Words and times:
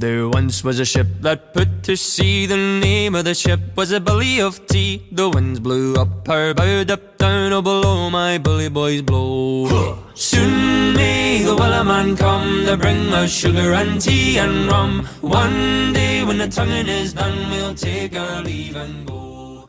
There 0.00 0.32
once 0.32 0.64
was 0.64 0.80
a 0.80 0.88
ship 0.88 1.20
that 1.20 1.52
put 1.52 1.84
to 1.84 1.92
sea. 1.92 2.48
The 2.48 2.56
name 2.56 3.12
of 3.12 3.28
the 3.28 3.36
ship 3.36 3.60
was 3.76 3.92
a 3.92 4.00
of 4.00 4.56
Tea. 4.64 5.04
The 5.12 5.28
winds 5.28 5.60
blew 5.60 5.92
up 6.00 6.24
her 6.24 6.56
bow, 6.56 6.88
up 6.88 7.20
down, 7.20 7.52
oh 7.52 7.60
below 7.60 8.08
my 8.08 8.40
bully 8.40 8.72
boys 8.72 9.04
blow. 9.04 9.68
Soon 10.16 10.96
may 10.96 11.44
the 11.44 11.52
Wellerman 11.52 12.16
come 12.16 12.64
to 12.64 12.80
bring 12.80 13.12
us 13.12 13.28
sugar 13.28 13.76
and 13.76 14.00
tea 14.00 14.40
and 14.40 14.72
rum. 14.72 15.04
One 15.20 15.92
day 15.92 16.24
when 16.24 16.40
the 16.40 16.48
tonguing 16.48 16.88
is 16.88 17.12
done, 17.12 17.36
we'll 17.52 17.76
take 17.76 18.16
our 18.16 18.40
leave 18.40 18.80
and 18.80 19.04
go. 19.04 19.68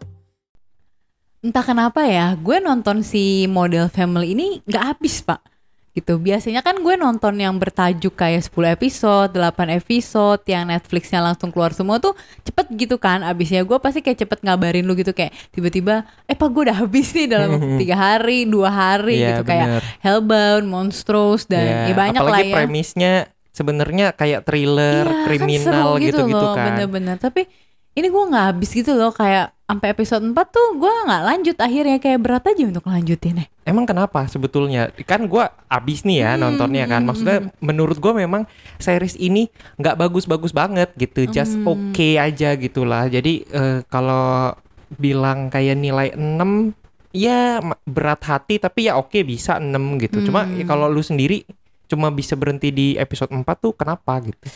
Entah 1.43 1.67
kenapa 1.67 2.07
ya, 2.07 2.39
gue 2.39 2.63
nonton 2.63 3.03
si 3.03 3.51
model 3.51 3.91
family 3.91 4.31
ini 4.31 4.63
nggak 4.63 4.95
habis 4.95 5.27
pak. 5.27 5.43
Gitu. 5.91 6.15
Biasanya 6.15 6.63
kan 6.63 6.79
gue 6.79 6.95
nonton 6.95 7.35
yang 7.35 7.51
bertajuk 7.55 8.15
kayak 8.15 8.47
10 8.47 8.75
episode, 8.75 9.31
8 9.35 9.43
episode, 9.75 10.39
yang 10.45 10.63
Netflixnya 10.63 11.19
langsung 11.19 11.51
keluar 11.51 11.75
semua 11.75 11.99
tuh 11.99 12.15
cepet 12.41 12.63
gitu 12.79 12.95
kan. 12.95 13.19
Abisnya 13.21 13.59
gue 13.61 13.75
pasti 13.75 13.99
kayak 13.99 14.23
cepet 14.23 14.39
ngabarin 14.39 14.87
lu 14.87 14.95
gitu 14.95 15.11
kayak 15.11 15.35
tiba-tiba, 15.51 16.07
eh 16.25 16.33
pak 16.33 16.47
gue 16.47 16.71
udah 16.71 16.77
habis 16.79 17.11
nih 17.11 17.27
dalam 17.27 17.51
tiga 17.81 17.99
hari, 17.99 18.47
dua 18.47 18.71
hari 18.71 19.19
Iya, 19.19 19.27
gitu 19.35 19.43
kayak 19.43 19.67
bener. 19.67 19.83
Hellbound, 19.99 20.65
Monstrous 20.65 21.43
dan 21.45 21.63
Ya, 21.63 21.75
ya 21.91 21.95
banyak 21.95 22.21
apalagi 22.23 22.39
lah 22.41 22.47
ya. 22.47 22.55
premisnya 22.55 23.13
sebenarnya 23.51 24.05
kayak 24.15 24.47
thriller, 24.47 25.05
Iya, 25.05 25.23
kriminal 25.27 25.89
kan 25.93 26.01
gitu-gitu 26.01 26.39
loh, 26.39 26.55
kan. 26.55 26.65
Bener-bener. 26.71 27.17
Tapi 27.19 27.41
ini 27.91 28.07
gue 28.07 28.23
nggak 28.23 28.45
habis 28.55 28.71
gitu 28.71 28.95
loh 28.95 29.11
kayak 29.11 29.51
sampai 29.67 29.87
episode 29.91 30.23
4 30.23 30.35
tuh 30.47 30.67
gue 30.75 30.93
nggak 31.07 31.23
lanjut 31.23 31.57
akhirnya 31.59 31.97
kayak 31.97 32.19
berat 32.19 32.43
aja 32.43 32.63
untuk 32.63 32.83
lanjutin 32.83 33.39
ya. 33.39 33.47
Emang 33.61 33.85
kenapa 33.85 34.25
sebetulnya? 34.25 34.89
Kan 35.05 35.29
gua 35.29 35.53
abis 35.69 36.01
nih 36.01 36.25
ya 36.25 36.31
Hmm, 36.33 36.41
nontonnya 36.41 36.89
kan. 36.89 37.05
Maksudnya 37.05 37.53
menurut 37.61 38.01
gua 38.01 38.11
memang 38.11 38.49
series 38.75 39.15
ini 39.15 39.47
nggak 39.77 39.95
bagus-bagus 39.95 40.51
banget 40.51 40.89
gitu. 40.97 41.23
Just 41.25 41.55
Hmm. 41.55 41.67
oke 41.69 42.09
aja 42.17 42.57
gitulah. 42.57 43.05
Jadi 43.05 43.45
eh, 43.45 43.79
kalau 43.85 44.51
bilang 44.91 45.47
kayak 45.47 45.77
nilai 45.77 46.11
6 46.11 46.73
ya 47.13 47.59
berat 47.85 48.23
hati 48.23 48.57
tapi 48.57 48.87
ya 48.87 48.97
oke 48.97 49.21
bisa 49.21 49.55
6 49.55 49.99
gitu. 49.99 50.25
Cuma 50.25 50.43
Hmm. 50.43 50.57
ya 50.57 50.65
kalau 50.65 50.89
lu 50.89 50.99
sendiri 50.99 51.47
cuma 51.85 52.07
bisa 52.07 52.33
berhenti 52.33 52.71
di 52.71 52.87
episode 52.95 53.29
4 53.29 53.45
tuh 53.61 53.71
kenapa 53.71 54.19
gitu? 54.19 54.47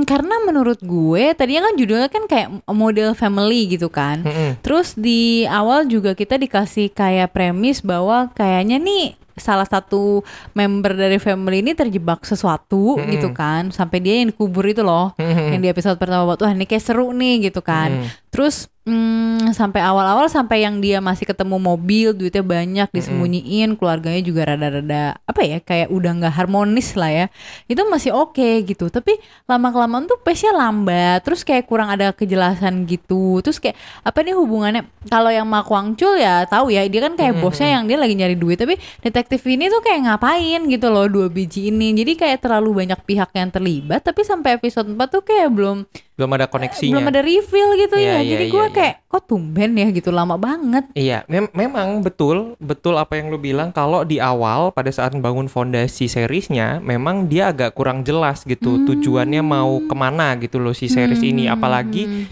Hmm, 0.00 0.08
karena 0.08 0.40
menurut 0.48 0.80
gue 0.80 1.36
tadinya 1.36 1.68
kan 1.68 1.74
judulnya 1.76 2.08
kan 2.08 2.24
kayak 2.24 2.48
model 2.72 3.12
family 3.12 3.68
gitu 3.68 3.92
kan. 3.92 4.24
Mm-mm. 4.24 4.56
Terus 4.64 4.96
di 4.96 5.44
awal 5.44 5.84
juga 5.92 6.16
kita 6.16 6.40
dikasih 6.40 6.88
kayak 6.96 7.36
premis 7.36 7.84
bahwa 7.84 8.32
kayaknya 8.32 8.80
nih 8.80 9.20
salah 9.40 9.66
satu 9.66 10.22
member 10.54 10.94
dari 10.94 11.18
family 11.18 11.64
ini 11.64 11.72
terjebak 11.72 12.22
sesuatu 12.22 13.00
Mm-mm. 13.00 13.10
gitu 13.16 13.28
kan. 13.34 13.72
Sampai 13.72 13.98
dia 14.04 14.20
yang 14.20 14.30
dikubur 14.30 14.64
itu 14.68 14.84
loh. 14.84 15.16
Mm-mm. 15.16 15.56
Yang 15.56 15.60
di 15.60 15.68
episode 15.72 15.96
pertama 15.96 16.28
buat 16.28 16.40
wah 16.40 16.52
ini 16.52 16.68
kayak 16.68 16.84
seru 16.84 17.10
nih 17.16 17.50
gitu 17.50 17.60
kan. 17.64 18.04
Mm. 18.04 18.08
Terus 18.30 18.70
hmm, 18.86 19.54
sampai 19.54 19.82
awal-awal 19.82 20.26
sampai 20.26 20.66
yang 20.66 20.82
dia 20.82 20.98
masih 20.98 21.26
ketemu 21.28 21.56
mobil, 21.62 22.10
duitnya 22.10 22.42
banyak 22.42 22.88
disembunyiin, 22.90 23.78
keluarganya 23.78 24.22
juga 24.24 24.50
rada-rada 24.50 25.14
apa 25.22 25.40
ya 25.46 25.58
kayak 25.62 25.94
udah 25.94 26.10
nggak 26.18 26.34
harmonis 26.34 26.98
lah 26.98 27.10
ya. 27.10 27.26
Itu 27.70 27.86
masih 27.86 28.10
oke 28.14 28.66
gitu. 28.66 28.90
Tapi 28.90 29.18
lama-kelamaan 29.46 30.10
tuh 30.10 30.18
pace-nya 30.18 30.54
lambat, 30.56 31.22
terus 31.22 31.46
kayak 31.46 31.70
kurang 31.70 31.90
ada 31.94 32.10
kejelasan 32.10 32.86
gitu. 32.90 33.38
Terus 33.44 33.62
kayak 33.62 33.78
apa 34.02 34.18
nih 34.26 34.34
hubungannya? 34.34 34.82
Kalau 35.06 35.30
yang 35.30 35.46
Ma 35.46 35.62
Kwang 35.62 35.94
Chul 35.94 36.18
ya 36.18 36.42
tahu 36.46 36.74
ya, 36.74 36.82
dia 36.90 37.00
kan 37.06 37.14
kayak 37.14 37.38
bosnya 37.38 37.78
yang 37.78 37.86
dia 37.86 37.94
lagi 37.94 38.18
nyari 38.18 38.34
duit, 38.34 38.58
tapi 38.58 38.74
detektif 39.06 39.29
ini 39.30 39.70
tuh 39.70 39.78
kayak 39.78 40.00
ngapain 40.02 40.60
gitu 40.66 40.90
loh 40.90 41.06
dua 41.06 41.30
biji 41.30 41.70
ini. 41.70 41.94
Jadi 41.94 42.18
kayak 42.18 42.42
terlalu 42.42 42.82
banyak 42.82 42.98
pihak 43.06 43.30
yang 43.30 43.46
terlibat, 43.46 44.02
tapi 44.02 44.26
sampai 44.26 44.58
episode 44.58 44.90
4 44.90 44.98
tuh 45.06 45.22
kayak 45.22 45.46
belum 45.48 45.86
Belum 46.18 46.30
ada 46.34 46.44
koneksinya. 46.44 46.98
belum 46.98 47.06
ada 47.06 47.20
reveal 47.22 47.70
gitu 47.78 47.96
Iya, 47.96 48.10
ya. 48.10 48.18
iya, 48.18 48.30
Jadi 48.34 48.44
iya, 48.44 48.52
gue 48.52 48.64
iya. 48.66 48.74
kayak 48.74 48.94
kok 49.06 49.22
tumben 49.24 49.70
ya 49.72 49.86
gitu 49.88 50.10
lama 50.10 50.34
banget. 50.34 50.84
Iya, 50.92 51.22
mem- 51.26 51.54
memang 51.54 52.02
betul, 52.02 52.58
betul 52.58 52.98
apa 52.98 53.14
yang 53.14 53.30
lu 53.30 53.38
bilang 53.38 53.70
kalau 53.70 54.02
di 54.02 54.18
awal 54.18 54.68
pada 54.68 54.90
saat 54.90 55.14
bangun 55.14 55.46
fondasi 55.46 56.06
seriesnya, 56.06 56.76
memang 56.78 57.24
dia 57.24 57.48
agak 57.48 57.72
kurang 57.72 58.02
jelas 58.02 58.42
gitu 58.42 58.82
tujuannya 58.84 59.40
mau 59.40 59.78
ke 59.80 59.94
mana 59.94 60.34
gitu 60.36 60.58
loh 60.58 60.74
si 60.74 60.86
series 60.86 61.22
ini, 61.22 61.46
apalagi 61.46 62.26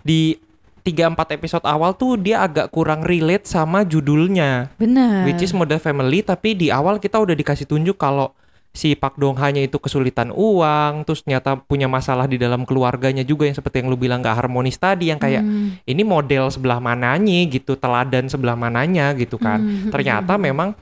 di 0.00 0.38
3-4 0.86 1.34
episode 1.34 1.66
awal 1.66 1.98
tuh 1.98 2.14
dia 2.14 2.46
agak 2.46 2.70
kurang 2.70 3.02
relate 3.02 3.42
sama 3.42 3.82
judulnya, 3.82 4.70
Bener. 4.78 5.26
which 5.26 5.42
is 5.42 5.50
Model 5.50 5.82
Family, 5.82 6.22
tapi 6.22 6.54
di 6.54 6.70
awal 6.70 7.02
kita 7.02 7.18
udah 7.18 7.34
dikasih 7.34 7.66
tunjuk 7.66 7.98
kalau 7.98 8.30
si 8.70 8.94
Pak 8.94 9.18
Dong 9.18 9.34
hanya 9.42 9.64
itu 9.64 9.82
kesulitan 9.82 10.30
uang, 10.30 11.02
terus 11.02 11.26
ternyata 11.26 11.58
punya 11.58 11.90
masalah 11.90 12.30
di 12.30 12.38
dalam 12.38 12.62
keluarganya 12.62 13.26
juga 13.26 13.50
yang 13.50 13.56
seperti 13.58 13.82
yang 13.82 13.90
lu 13.90 13.98
bilang 13.98 14.22
gak 14.22 14.46
harmonis 14.46 14.78
tadi, 14.78 15.10
yang 15.10 15.18
kayak 15.18 15.42
Hmm. 15.42 15.74
ini 15.82 16.06
model 16.06 16.52
sebelah 16.54 16.78
mananya 16.78 17.40
gitu, 17.50 17.74
teladan 17.74 18.30
sebelah 18.30 18.54
mananya 18.54 19.10
gitu 19.18 19.42
kan. 19.42 19.58
Hmm, 19.58 19.90
Ternyata 19.90 20.38
memang 20.38 20.76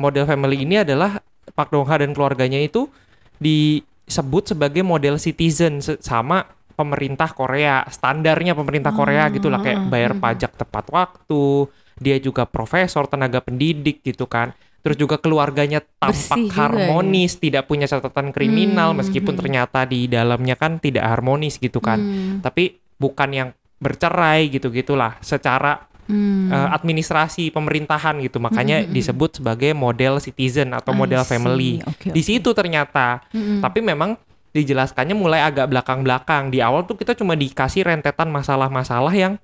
model 0.00 0.24
family 0.24 0.64
ini 0.64 0.80
adalah 0.80 1.20
Pak 1.52 1.68
Dong 1.68 1.84
Ha 1.84 2.00
dan 2.00 2.16
keluarganya 2.16 2.56
itu 2.56 2.88
disebut 3.42 4.54
sebagai 4.54 4.80
model 4.86 5.18
citizen 5.18 5.82
sama 5.82 6.46
pemerintah 6.80 7.28
Korea, 7.30 7.84
standarnya 7.86 8.56
pemerintah 8.56 8.96
Korea 8.96 9.28
gitu 9.28 9.52
lah 9.52 9.60
kayak 9.60 9.84
bayar 9.86 10.16
pajak 10.16 10.56
tepat 10.56 10.88
waktu, 10.88 11.68
dia 12.00 12.16
juga 12.16 12.48
profesor, 12.48 13.04
tenaga 13.04 13.44
pendidik 13.44 14.00
gitu 14.00 14.24
kan. 14.24 14.56
Terus 14.80 14.96
juga 14.96 15.20
keluarganya 15.20 15.84
tampak 16.00 16.16
Bersih 16.40 16.48
juga 16.48 16.56
ya. 16.56 16.60
harmonis, 16.64 17.36
tidak 17.36 17.68
punya 17.68 17.84
catatan 17.84 18.32
kriminal 18.32 18.96
Hmm, 18.96 19.04
meskipun 19.04 19.36
ternyata 19.36 19.84
di 19.84 20.08
dalamnya 20.08 20.56
kan 20.56 20.80
tidak 20.80 21.04
harmonis 21.04 21.60
gitu 21.60 21.84
kan 21.84 22.00
Hmm. 22.00 22.40
tapi 22.40 22.80
bukan 22.96 23.28
yang 23.28 23.48
bercerai 23.76 24.48
gitu-gitulah 24.48 25.20
secara 25.20 25.84
Hmm. 26.08 26.48
eh, 26.48 26.68
administrasi 26.72 27.52
pemerintahan 27.52 28.18
gitu 28.18 28.40
makanya 28.40 28.82
disebut 28.82 29.38
sebagai 29.38 29.76
model 29.76 30.18
citizen 30.18 30.72
atau 30.72 30.90
model 30.90 31.22
family 31.22 31.84
Oke, 31.84 32.10
di 32.10 32.18
situ 32.20 32.50
ternyata 32.50 33.22
Mm-mm. 33.30 33.60
tapi 33.60 33.78
memang 33.78 34.16
dijelaskannya 34.52 35.14
mulai 35.14 35.40
agak 35.40 35.66
belakang-belakang 35.66 36.48
di 36.48 36.58
awal 36.58 36.82
tuh 36.82 36.94
kita 36.94 37.12
cuma 37.12 37.34
dikasih 37.34 37.84
rentetan 37.84 38.28
masalah-masalah 38.28 39.12
yang 39.12 39.38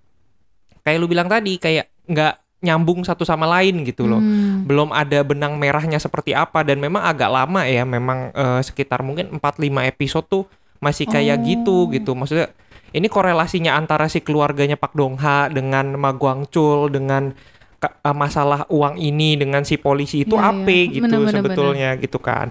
kayak 0.80 0.98
lu 0.98 1.06
bilang 1.06 1.26
tadi 1.26 1.56
kayak 1.56 1.86
nggak 2.04 2.34
nyambung 2.58 3.02
satu 3.02 3.22
sama 3.22 3.46
lain 3.48 3.82
gitu 3.82 4.04
loh 4.04 4.18
Hmm. 4.18 4.64
belum 4.64 4.90
ada 4.90 5.22
benang 5.22 5.54
merahnya 5.54 5.96
seperti 5.96 6.32
apa 6.32 6.62
dan 6.62 6.76
memang 6.76 7.04
agak 7.04 7.28
lama 7.28 7.62
ya 7.62 7.84
memang 7.84 8.32
eh, 8.32 8.60
sekitar 8.60 9.00
mungkin 9.00 9.30
4-5 9.32 9.62
episode 9.86 10.26
tuh 10.26 10.44
masih 10.78 11.06
kayak 11.06 11.38
Oh. 11.38 11.44
gitu 11.44 11.76
gitu 11.90 12.10
maksudnya 12.12 12.50
ini 12.90 13.06
korelasinya 13.06 13.74
antara 13.74 14.06
si 14.06 14.18
keluarganya 14.18 14.74
Pak 14.74 14.92
Dong 14.92 15.14
Ha 15.16 15.46
dengan 15.48 15.94
Ma 15.94 16.10
Guang 16.10 16.48
Chul 16.48 16.88
dengan 16.88 17.30
ke- 17.76 17.92
eh, 17.94 18.16
masalah 18.16 18.64
uang 18.66 18.96
ini 18.96 19.36
dengan 19.36 19.62
si 19.62 19.76
polisi 19.76 20.24
itu 20.24 20.34
Iya, 20.34 20.50
apa 20.50 20.66
iya. 20.66 20.90
gitu 20.92 21.04
Bener, 21.06 21.20
bener, 21.22 21.34
sebetulnya 21.36 21.90
gitu 21.94 22.18
kan 22.18 22.50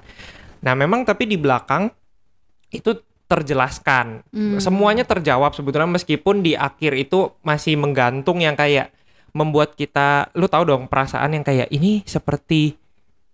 nah 0.62 0.74
memang 0.74 1.02
tapi 1.02 1.26
di 1.26 1.36
belakang 1.36 1.90
itu 2.76 2.92
terjelaskan 3.26 4.22
Hmm. 4.30 4.62
semuanya 4.62 5.02
terjawab 5.02 5.52
sebetulnya 5.52 5.90
meskipun 5.90 6.40
di 6.40 6.54
akhir 6.54 6.94
itu 6.94 7.34
masih 7.42 7.74
menggantung 7.74 8.38
yang 8.38 8.54
kayak 8.54 8.94
membuat 9.32 9.74
kita 9.74 10.30
lu 10.32 10.46
tahu 10.46 10.64
dong 10.64 10.84
perasaan 10.86 11.34
yang 11.34 11.42
kayak 11.42 11.68
ini 11.70 12.06
seperti 12.06 12.78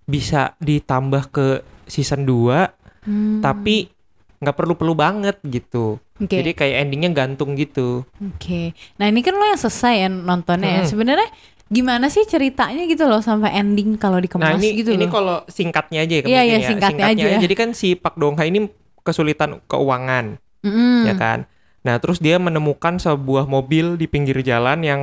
bisa 0.04 0.56
ditambah 0.58 1.30
ke 1.30 1.48
season 1.86 2.24
2 2.24 2.72
Hmm. 3.02 3.42
tapi 3.42 3.90
nggak 4.38 4.58
perlu-perlu 4.58 4.94
banget 4.94 5.38
gitu. 5.44 6.02
Oke. 6.18 6.34
Jadi 6.34 6.54
kayak 6.54 6.76
endingnya 6.82 7.14
gantung 7.14 7.54
gitu. 7.54 8.06
Oke. 8.18 8.74
Nah 8.98 9.06
ini 9.06 9.22
kan 9.22 9.34
lo 9.34 9.46
yang 9.46 9.58
selesai 9.58 9.96
ya 10.02 10.10
nontonnya 10.10 10.70
ya. 10.70 10.82
Hmm. 10.82 10.90
Sebenarnya 10.90 11.30
gimana 11.66 12.10
sih 12.10 12.26
ceritanya 12.26 12.84
gitu 12.84 13.06
loh 13.06 13.22
sampai 13.22 13.54
ending 13.54 13.96
kalau 13.96 14.18
nah 14.18 14.26
dikemas 14.26 14.58
ini 14.58 14.82
gitu 14.82 14.92
ini 14.92 15.06
loh. 15.06 15.14
kalau 15.14 15.38
singkatnya 15.46 16.02
aja 16.02 16.14
ya. 16.14 16.24
Iya, 16.26 16.42
ya. 16.58 16.68
singkatnya 16.68 17.06
aja. 17.06 17.26
Jadi 17.38 17.54
kan 17.54 17.70
si 17.72 17.94
Pak 17.94 18.18
Dong 18.18 18.38
Ha 18.38 18.46
ini 18.46 18.66
kesulitan 19.02 19.60
keuangan 19.66 20.38
Mm-mm. 20.62 21.06
ya 21.06 21.16
kan. 21.16 21.50
Nah 21.82 21.98
terus 21.98 22.18
dia 22.18 22.38
menemukan 22.38 22.96
sebuah 22.96 23.46
mobil 23.46 23.96
di 23.96 24.06
pinggir 24.06 24.38
jalan 24.42 24.82
yang 24.82 25.02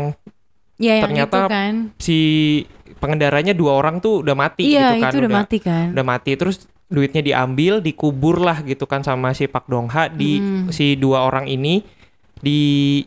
Ya, 0.78 1.02
yang 1.02 1.10
ternyata 1.10 1.36
itu 1.36 1.50
kan. 1.50 1.74
si 1.98 2.18
pengendaranya 2.96 3.50
dua 3.50 3.74
orang 3.74 3.98
tuh 3.98 4.22
udah 4.22 4.38
mati 4.38 4.70
Iya 4.70 4.94
gitu 4.94 5.02
kan 5.02 5.10
itu 5.10 5.18
udah, 5.18 5.32
mati 5.34 5.58
kan. 5.58 5.86
udah 5.90 6.04
mati 6.06 6.30
terus 6.34 6.56
duitnya 6.86 7.18
diambil 7.18 7.82
dikubur 7.82 8.38
lah 8.38 8.62
gitu 8.62 8.86
kan 8.86 9.02
sama 9.02 9.34
si 9.34 9.44
Pak 9.44 9.66
Dong 9.66 9.90
Ha 9.90 10.06
di 10.06 10.38
Hmm. 10.38 10.70
si 10.70 10.94
dua 10.94 11.26
orang 11.26 11.50
ini 11.50 11.82
di 12.38 13.02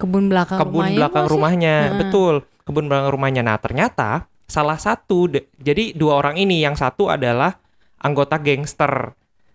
Kebun 0.00 0.26
belakang 0.26 0.56
kebun 0.58 0.72
rumahnya 0.82 0.98
belakang 0.98 1.26
rumahnya 1.28 1.74
Heeh. 1.78 1.98
betul 2.00 2.34
kebun 2.64 2.88
belakang 2.88 3.10
rumahnya 3.12 3.42
nah 3.44 3.56
ternyata 3.56 4.24
salah 4.48 4.74
satu 4.74 5.28
jadi 5.54 5.92
dua 5.92 6.16
orang 6.16 6.34
ini 6.34 6.58
yang 6.58 6.74
satu 6.74 7.06
adalah 7.06 7.60
anggota 8.00 8.40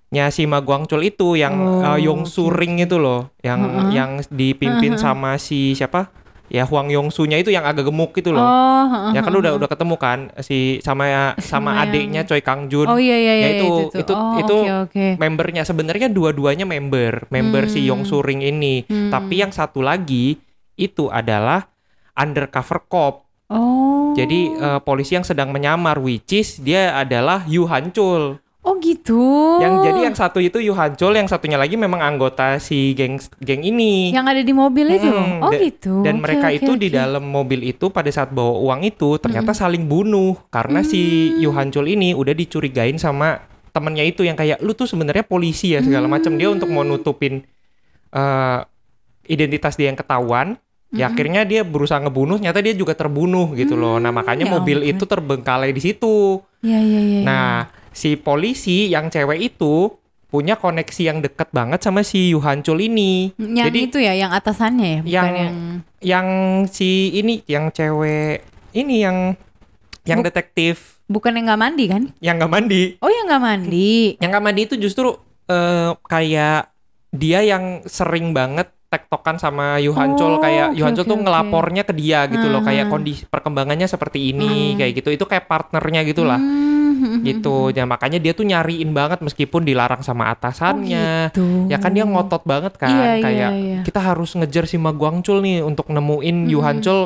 gangsternya 0.07 0.31
si 0.31 0.48
Ma 0.48 0.63
Guangchul 0.63 1.04
itu 1.06 1.36
yang 1.36 1.56
Oh, 1.57 1.83
uh, 1.83 2.00
Yong 2.00 2.24
oke, 2.24 2.31
Su 2.31 2.48
Ring 2.48 2.80
itu 2.80 2.95
loh 2.95 3.36
yang 3.44 3.59
Heeh. 3.59 3.92
yang 3.92 4.12
dipimpin 4.25 4.95
Heeh. 4.95 5.01
sama 5.01 5.36
si 5.36 5.75
siapa 5.75 6.07
ya 6.48 6.63
Huang 6.63 6.88
Yongsu-nya 6.88 7.36
itu 7.36 7.51
yang 7.51 7.68
agak 7.68 7.83
gemuk 7.83 8.15
gitu 8.15 8.31
loh. 8.31 8.39
Oh, 8.39 8.86
heeh, 8.88 9.12
ya 9.12 9.21
kan 9.21 9.36
udah 9.36 9.59
udah 9.59 9.68
ketemu 9.68 9.95
kan 10.00 10.19
si 10.39 10.80
sama 10.80 11.36
sama, 11.36 11.44
Sama 11.44 11.69
yang- 11.75 11.80
adiknya 11.83 12.21
Choi 12.24 12.39
Kang 12.39 12.71
Jun. 12.71 12.88
Oh 12.88 12.95
iya 12.95 13.19
iya 13.19 13.33
iya 13.36 13.48
Ya, 13.51 13.51
itu- 13.59 13.92
tuh. 13.92 14.00
itu- 14.00 14.15
oh, 14.15 14.39
itu 14.39 14.56
oke 14.63 14.71
oke. 14.88 15.06
membernya 15.19 15.68
sebenarnya 15.68 16.07
dua-duanya 16.07 16.63
member 16.63 17.27
member 17.27 17.68
si 17.68 17.83
Hmm. 17.83 18.00
Yongsu 18.00 18.24
Ring 18.24 18.39
ini 18.42 18.88
Hmm. 18.88 19.12
tapi 19.12 19.44
yang 19.44 19.51
satu 19.51 19.83
lagi 19.83 20.39
itu 20.80 21.12
adalah 21.12 21.68
undercover 22.15 22.80
cop 22.88 23.27
Oh. 23.48 24.15
jadi 24.15 24.39
eh, 24.56 24.80
polisi 24.81 25.15
yang 25.15 25.24
sedang 25.24 25.51
menyamar 25.51 26.00
which 26.00 26.31
is 26.31 26.56
dia 26.57 26.95
adalah 26.95 27.44
Yu 27.44 27.63
Hancul 27.63 28.39
Oh 28.68 28.75
gitu. 28.84 29.24
yang 29.64 29.80
jadi 29.80 30.12
yang 30.12 30.16
satu 30.19 30.44
itu 30.44 30.60
Yu 30.60 30.75
yang 30.75 31.31
satunya 31.31 31.56
lagi 31.56 31.80
memang 31.80 32.04
anggota 32.04 32.60
si 32.60 32.92
geng 33.00 33.16
geng 33.40 33.64
ini 33.64 34.12
yang 34.12 34.28
ada 34.28 34.44
di 34.44 34.52
mobil 34.52 34.92
itu. 34.92 35.08
Mm-mm. 35.08 35.40
Oh 35.40 35.56
Da- 35.56 35.62
gitu. 35.64 36.04
dan 36.04 36.19
Oke, 36.19 36.24
mereka 36.28 36.48
oke, 36.52 36.58
itu 36.60 36.72
di 36.75 36.88
oke. 36.92 36.96
dalam 37.00 37.24
mobil 37.24 37.64
itu 37.64 37.88
pada 37.88 38.12
saat 38.12 38.36
bawa 38.36 38.60
uang 38.60 38.84
itu 38.84 39.16
ternyata 39.24 39.56
saling 39.56 39.88
bunuh 39.88 40.36
karena 40.52 40.84
si 40.84 41.31
Hmm. 41.40 41.48
Yu 41.48 41.52
ini 41.88 42.12
udah 42.12 42.36
dicurigain 42.36 43.00
sama 43.00 43.40
temennya 43.72 44.04
itu 44.04 44.28
yang 44.28 44.36
kayak 44.36 44.60
lu 44.60 44.75
tuh 44.75 44.90
sebenarnya 44.90 45.24
polisi 45.24 45.72
ya 45.72 45.80
segala 45.80 46.12
macam 46.12 46.36
dia 46.36 46.52
untuk 46.52 46.68
mau 46.68 46.84
nutupin 46.84 47.46
eh, 48.12 48.60
identitas 49.31 49.80
dia 49.80 49.88
yang 49.94 50.00
ketahuan 50.00 50.60
ya 50.96 51.12
akhirnya 51.12 51.44
dia 51.44 51.68
berusaha 51.68 52.00
ngebunuh 52.00 52.40
ternyata 52.40 52.63
dia 52.63 52.72
juga 52.72 52.96
terbunuh 52.96 53.52
gitu 53.60 53.75
loh 53.75 54.00
nah 54.00 54.10
makanya 54.10 54.48
ya 54.48 54.54
mobil 54.56 54.80
ampun. 54.81 54.92
itu 54.96 55.04
terbengkalai 55.04 55.72
di 55.75 55.81
situ 55.84 56.40
Iya 56.63 56.80
iya 56.81 57.02
iya. 57.04 57.20
nah 57.22 57.52
si 57.98 58.14
polisi 58.14 58.88
yang 58.88 59.10
cewek 59.10 59.42
itu 59.48 59.90
punya 60.28 60.54
koneksi 60.54 61.02
yang 61.04 61.18
deket 61.18 61.50
banget 61.50 61.82
sama 61.82 62.04
si 62.04 62.30
Yu 62.30 62.38
Hancul 62.38 62.78
ini 62.80 63.34
yang 63.36 63.66
jadi 63.66 63.80
itu 63.82 63.98
ya, 63.98 64.14
yang 64.14 64.30
atasannya 64.30 64.86
ya, 64.86 65.02
bukan 65.02 65.10
yang- 65.10 65.34
yang, 65.34 65.56
yang 66.04 66.28
si 66.68 66.90
ini 67.12 67.42
yang 67.46 67.72
cewek 67.72 68.46
ini 68.72 69.02
yang 69.02 69.34
yang 70.04 70.22
Bu- 70.22 70.28
detektif 70.30 71.02
bukan 71.08 71.32
yang 71.34 71.48
nggak 71.48 71.58
mandi 71.60 71.86
kan? 71.88 72.04
yang 72.20 72.36
nggak 72.38 72.52
mandi 72.52 72.84
Oh 73.00 73.10
yang 73.10 73.26
nggak 73.26 73.42
mandi. 73.42 74.20
yang 74.20 74.30
nggak 74.30 74.46
mandi 74.46 74.62
itu 74.64 74.76
justru 74.78 75.16
eh, 75.48 75.96
kayak 76.04 76.70
dia 77.10 77.40
yang 77.42 77.64
sering 77.88 78.30
banget 78.30 78.68
tektokan 78.88 79.36
sama 79.36 79.80
Yu 79.80 79.92
Hancol 79.92 80.38
Oh, 80.38 80.40
kayak 80.40 80.68
oke, 80.70 80.76
Yu 80.76 80.84
Hancol 80.84 81.04
oke, 81.04 81.12
tuh 81.12 81.20
ngelapornya 81.20 81.84
ke 81.84 81.94
dia 81.94 82.28
gitu 82.28 82.48
loh 82.48 82.60
kayak 82.62 82.88
Hmm. 82.88 82.94
kondisi 82.94 83.24
perkembangannya 83.26 83.84
seperti 83.84 84.32
ini 84.32 84.48
Hmm. 84.72 84.78
kayak 84.78 84.92
gitu 84.94 85.10
itu 85.14 85.24
kayak 85.24 85.44
partnernya 85.46 86.04
gitulah 86.04 86.36
Hmm, 86.38 86.67
gitu 87.28 87.70
ya 87.70 87.84
makanya 87.84 88.18
dia 88.18 88.32
tuh 88.32 88.44
nyariin 88.44 88.92
banget 88.92 89.20
meskipun 89.20 89.62
dilarang 89.62 90.02
sama 90.02 90.30
atasannya 90.32 91.32
gitu. 91.32 91.68
ya 91.68 91.78
kan 91.78 91.92
dia 91.92 92.04
ngotot 92.04 92.44
banget 92.44 92.74
kan 92.76 92.90
Iya, 92.90 93.06
iya, 93.10 93.24
kayak 93.24 93.52
iya. 93.54 93.80
kita 93.82 94.00
harus 94.00 94.34
ngejar 94.34 94.66
si 94.66 94.76
Ma 94.76 94.92
Guangchul 94.92 95.40
nih 95.40 95.62
untuk 95.62 95.88
nemuin 95.88 96.38
Yu 96.46 96.58
Mm-mm. 96.58 96.66
Hancul 96.66 97.00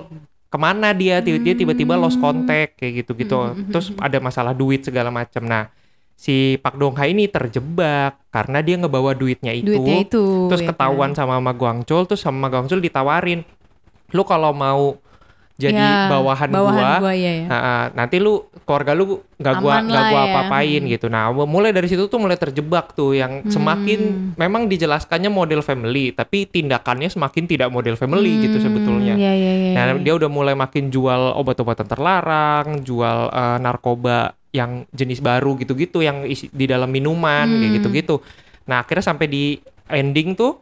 ke 0.47 0.57
mana 0.57 0.91
dia 0.91 1.19
Ti- 1.19 1.39
dia 1.39 1.53
tiba-tiba 1.53 1.95
lost 1.95 2.15
Mm. 2.15 2.23
contact 2.23 2.71
kayak 2.75 2.93
gitu-gitu 3.01 3.37
Mm-mm. 3.37 3.69
terus 3.69 3.91
ada 3.95 4.17
masalah 4.17 4.51
duit 4.51 4.81
segala 4.81 5.07
macam 5.07 5.43
nah 5.43 5.71
si 6.13 6.53
Pak 6.55 6.77
Dong 6.77 6.93
Hai 6.93 7.11
ini 7.11 7.25
terjebak 7.25 8.21
karena 8.29 8.61
dia 8.61 8.77
ngebawa 8.77 9.11
duitnya 9.11 9.51
itu, 9.51 9.73
duitnya 9.73 10.05
itu. 10.05 10.47
terus 10.47 10.61
ya 10.61 10.69
ketahuan 10.69 11.11
kan? 11.11 11.25
sama 11.25 11.41
Ma 11.41 11.51
Guangchul 11.51 12.05
terus 12.05 12.21
sama 12.21 12.37
Ma 12.37 12.49
Guangchul 12.49 12.77
ditawarin 12.77 13.41
lu 14.11 14.21
kalau 14.21 14.51
mau 14.51 14.99
jadi 15.61 15.77
Ya, 15.77 16.09
bawahan, 16.09 16.49
bawahan 16.49 16.81
gua, 16.97 16.97
gua 17.05 17.13
ya, 17.13 17.31
ya. 17.31 17.45
Nah, 17.45 17.59
ah, 17.61 17.85
nanti 17.93 18.17
lu 18.17 18.41
keluarga 18.65 18.91
lu 18.91 19.21
nggak 19.37 19.55
gua 19.57 19.75
nggak 19.79 20.03
gua 20.09 20.17
ya. 20.17 20.25
apa-apain 20.27 20.81
Hmm. 20.81 20.89
gitu. 20.89 21.05
Nah, 21.05 21.23
mulai 21.31 21.69
dari 21.69 21.85
situ 21.85 22.05
tuh 22.05 22.17
mulai 22.17 22.35
terjebak 22.35 22.91
tuh 22.91 23.13
yang 23.13 23.45
semakin 23.45 23.99
Hmm. 24.01 24.27
memang 24.35 24.65
dijelaskannya 24.65 25.29
model 25.29 25.61
family, 25.61 26.09
tapi 26.09 26.43
tindakannya 26.45 27.07
semakin 27.07 27.45
tidak 27.45 27.69
model 27.69 27.93
family 27.93 28.41
gitu 28.41 28.57
Hmm, 28.57 28.65
sebetulnya. 28.65 29.13
Iya 29.13 29.31
iya 29.31 29.53
iya. 29.53 29.71
Nah, 29.71 29.83
iya. 29.93 30.01
dia 30.01 30.13
udah 30.15 30.27
mulai 30.27 30.57
makin 30.57 30.89
jual 30.89 31.37
obat-obatan 31.37 31.85
terlarang, 31.85 32.81
jual 32.81 33.29
eh, 33.29 33.57
narkoba 33.59 34.33
yang 34.49 34.83
jenis 34.89 35.21
baru 35.21 35.55
gitu-gitu 35.55 36.01
yang 36.01 36.25
isi 36.25 36.49
di 36.49 36.65
dalam 36.65 36.89
minuman 36.89 37.47
kayak 37.47 37.61
Hmm. 37.63 37.77
gitu-gitu. 37.77 38.15
Nah, 38.65 38.81
akhirnya 38.81 39.05
sampai 39.05 39.27
di 39.27 39.43
ending 39.87 40.33
tuh 40.33 40.59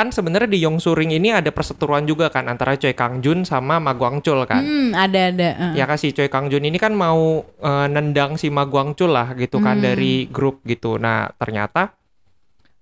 kan 0.00 0.08
sebenarnya 0.08 0.48
di 0.48 0.64
Yongsu 0.64 0.96
Ring 0.96 1.12
ini 1.12 1.28
ada 1.28 1.52
perseteruan 1.52 2.08
juga 2.08 2.32
kan 2.32 2.48
antara 2.48 2.72
Choi 2.72 2.96
Kang 2.96 3.20
Jun 3.20 3.44
sama 3.44 3.76
Ma 3.76 3.92
Guangchul 3.92 4.48
kan. 4.48 4.64
Hmm, 4.64 4.96
ada 4.96 5.28
ada. 5.28 5.48
uh. 5.60 5.72
Ya 5.76 5.84
kan 5.84 6.00
si 6.00 6.16
Choi 6.16 6.32
Kang 6.32 6.48
Jun 6.48 6.64
ini 6.64 6.80
kan 6.80 6.96
mau 6.96 7.44
eh, 7.44 7.86
nendang 7.86 8.40
si 8.40 8.48
Ma 8.48 8.64
Guangchul 8.64 9.12
lah 9.12 9.36
gitu 9.36 9.60
kan 9.60 9.76
Hmm. 9.76 9.84
dari 9.84 10.24
grup 10.26 10.64
gitu. 10.64 10.96
Nah 10.96 11.28
ternyata 11.36 11.92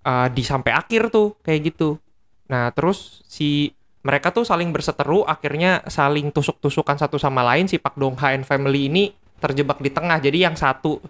eh, 0.00 0.28
di 0.30 0.46
sampai 0.46 0.70
akhir 0.70 1.10
tuh 1.10 1.34
kayak 1.42 1.74
gitu. 1.74 1.98
Nah 2.46 2.70
terus 2.70 3.26
si 3.26 3.74
mereka 3.98 4.30
tuh 4.30 4.46
saling 4.46 4.70
berseteru 4.70 5.26
akhirnya 5.26 5.82
saling 5.84 6.30
tusuk-tusukan 6.30 6.96
satu 6.96 7.18
sama 7.18 7.42
lain 7.42 7.66
si 7.66 7.76
Pak 7.76 7.98
Dong 7.98 8.14
Ha 8.14 8.32
and 8.32 8.46
family 8.46 8.86
ini 8.86 9.10
terjebak 9.36 9.82
di 9.82 9.90
tengah. 9.90 10.22
Jadi 10.22 10.46
yang 10.46 10.54
satu 10.54 11.02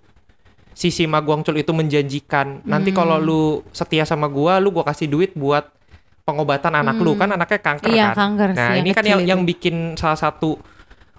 sisi 0.73 1.05
Ma 1.05 1.21
Guangchul 1.21 1.61
itu 1.61 1.71
menjanjikan 1.71 2.65
nanti 2.65 2.91
Hmm. 2.91 2.97
kalau 2.97 3.17
lu 3.19 3.43
setia 3.71 4.03
sama 4.03 4.25
gua 4.27 4.57
lu 4.57 4.73
gua 4.73 4.83
kasih 4.83 5.05
duit 5.07 5.37
buat 5.37 5.69
pengobatan 6.29 6.77
anak 6.77 7.01
lu 7.01 7.17
Hmm. 7.17 7.21
kan 7.25 7.29
anaknya 7.33 7.59
kanker 7.59 7.89
Iya, 7.89 8.07
kan. 8.07 8.15
kanker 8.15 8.49
Nah, 8.53 8.69
sih, 8.69 8.77
ini 8.79 8.91
kan 8.93 9.05
yang 9.07 9.21
itu. 9.25 9.29
yang 9.33 9.41
bikin 9.43 9.77
salah 9.97 10.21
satu 10.21 10.61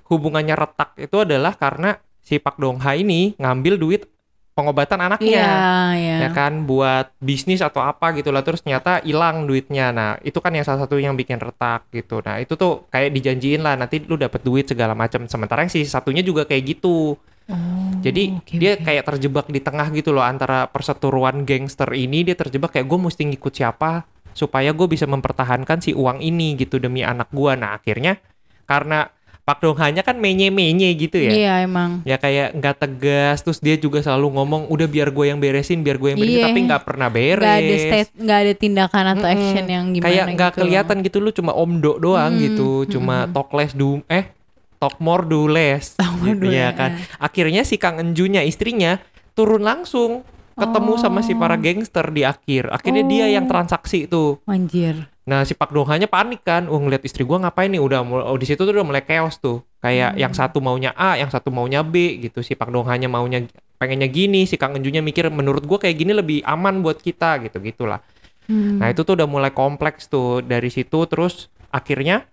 hubungannya 0.06 0.54
retak 0.54 0.94
itu 0.96 1.18
adalah 1.18 1.54
karena 1.54 1.98
si 2.20 2.38
Pak 2.38 2.56
Dong 2.56 2.78
Ha 2.80 2.94
ini 2.94 3.34
ngambil 3.36 3.76
duit 3.76 4.06
pengobatan 4.52 5.00
anaknya. 5.00 5.40
Iya, 5.40 5.56
iya. 5.96 6.16
Ya 6.20 6.30
kan 6.30 6.68
buat 6.68 7.16
bisnis 7.18 7.60
atau 7.60 7.80
apa 7.80 8.12
gitu 8.12 8.30
lah 8.30 8.44
terus 8.44 8.60
ternyata 8.60 9.00
hilang 9.00 9.48
duitnya. 9.48 9.90
Nah, 9.90 10.12
itu 10.20 10.36
kan 10.38 10.52
yang 10.52 10.62
salah 10.62 10.84
satu 10.84 11.00
yang 11.00 11.16
bikin 11.16 11.40
retak 11.40 11.88
gitu. 11.90 12.20
Nah, 12.20 12.38
itu 12.38 12.54
tuh 12.54 12.86
kayak 12.88 13.10
dijanjiin 13.10 13.62
lah 13.62 13.74
nanti 13.74 14.04
lu 14.04 14.14
dapat 14.14 14.44
duit 14.44 14.68
segala 14.68 14.92
macam. 14.94 15.26
Sementara 15.26 15.64
yang 15.64 15.72
si 15.72 15.88
satunya 15.88 16.20
juga 16.20 16.44
kayak 16.44 16.64
gitu. 16.70 17.16
Oh, 17.50 17.56
Jadi 18.00 18.36
oke, 18.36 18.54
dia 18.54 18.78
oke. 18.78 18.84
kayak 18.84 19.04
terjebak 19.08 19.48
di 19.48 19.58
tengah 19.58 19.90
gitu 19.90 20.12
loh 20.12 20.22
antara 20.22 20.68
perseteruan 20.68 21.42
gangster 21.44 21.90
ini 21.92 22.22
dia 22.22 22.36
terjebak 22.36 22.70
kayak 22.70 22.86
gue 22.86 23.00
mesti 23.02 23.26
ngikut 23.26 23.50
siapa 23.52 24.06
supaya 24.34 24.72
gue 24.72 24.88
bisa 24.88 25.06
mempertahankan 25.10 25.80
si 25.80 25.92
uang 25.92 26.20
ini 26.20 26.56
gitu 26.56 26.78
demi 26.78 27.02
anak 27.02 27.30
gue. 27.30 27.52
Nah 27.56 27.76
akhirnya 27.76 28.18
karena 28.66 29.10
Pak 29.40 29.66
Dong 29.66 29.82
hanya 29.82 30.06
kan 30.06 30.14
menye-menye 30.22 30.94
gitu 30.94 31.18
ya. 31.18 31.34
Iya 31.34 31.54
emang. 31.66 32.06
Ya 32.06 32.22
kayak 32.22 32.54
nggak 32.54 32.76
tegas, 32.86 33.42
terus 33.42 33.58
dia 33.58 33.82
juga 33.82 33.98
selalu 33.98 34.38
ngomong 34.38 34.70
udah 34.70 34.86
biar 34.86 35.10
gue 35.10 35.26
yang 35.26 35.42
beresin, 35.42 35.82
biar 35.82 35.98
gue 35.98 36.14
yang 36.14 36.22
beresin, 36.22 36.38
Iya. 36.38 36.46
tapi 36.54 36.60
nggak 36.70 36.84
pernah 36.86 37.10
beres. 37.10 37.42
Gak 37.42 37.58
ada 37.58 37.76
state, 37.82 38.12
gak 38.14 38.40
ada 38.46 38.54
tindakan 38.54 39.06
atau 39.18 39.26
Mm-mm. 39.26 39.34
action 39.42 39.66
yang 39.66 39.86
gimana 39.90 40.06
kayak 40.06 40.26
nggak 40.38 40.52
gitu. 40.54 40.60
kelihatan 40.62 40.98
gitu 41.02 41.18
lu 41.18 41.32
cuma 41.34 41.52
omdo 41.58 41.98
doang 41.98 42.38
Hmm, 42.38 42.42
gitu, 42.46 42.70
cuma 42.94 43.26
mm-mm. 43.26 43.34
talk 43.34 43.50
less 43.58 43.74
do 43.74 44.06
eh 44.06 44.30
talk 44.78 45.02
more 45.02 45.26
do 45.26 45.50
less. 45.50 45.98
Talk 45.98 46.14
more 46.22 46.46
ya 46.46 46.70
kan. 46.78 47.02
Akhirnya 47.18 47.66
si 47.66 47.82
Kang 47.82 47.98
Enjunya 47.98 48.46
istrinya 48.46 49.02
turun 49.34 49.66
langsung 49.66 50.22
ketemu 50.60 50.94
sama 51.00 51.20
si 51.24 51.34
para 51.34 51.56
gangster 51.56 52.06
di 52.12 52.22
akhir. 52.22 52.70
Akhirnya 52.70 53.04
dia 53.08 53.26
yang 53.32 53.48
Oh. 53.48 53.52
transaksi 53.52 54.06
tuh. 54.06 54.44
Anjir. 54.44 55.08
Nah, 55.24 55.46
si 55.46 55.54
Pak 55.54 55.72
Dongha-nya 55.72 56.10
panik 56.10 56.42
kan. 56.42 56.68
Oh, 56.68 56.78
ngeliat 56.78 57.06
istri 57.06 57.24
gua 57.24 57.40
ngapain 57.40 57.70
nih? 57.70 57.80
Udah 57.80 58.02
oh, 58.02 58.36
di 58.36 58.46
situ 58.46 58.60
tuh 58.60 58.74
udah 58.74 58.84
mulai 58.84 59.02
chaos 59.02 59.38
tuh. 59.38 59.62
Kayak 59.80 60.14
Hmm. 60.14 60.22
yang 60.28 60.34
satu 60.34 60.58
maunya 60.60 60.92
A, 60.94 61.16
yang 61.16 61.30
satu 61.30 61.50
maunya 61.50 61.80
B 61.82 62.20
gitu. 62.20 62.42
Si 62.42 62.54
Pak 62.54 62.68
Dongha-nya 62.68 63.08
maunya 63.08 63.46
pengennya 63.80 64.12
gini, 64.12 64.44
si 64.44 64.60
Kang 64.60 64.76
Enjunya 64.76 65.00
mikir 65.00 65.32
menurut 65.32 65.64
gua 65.64 65.80
kayak 65.80 65.96
gini 65.96 66.12
lebih 66.12 66.44
aman 66.44 66.84
buat 66.84 67.00
kita 67.00 67.40
gitu 67.46 67.62
gitulah. 67.62 68.04
Hmm. 68.50 68.82
Nah, 68.82 68.90
itu 68.90 69.06
tuh 69.06 69.14
udah 69.14 69.30
mulai 69.30 69.54
kompleks 69.54 70.10
tuh 70.10 70.42
dari 70.42 70.68
situ 70.68 71.06
terus 71.06 71.48
akhirnya 71.70 72.26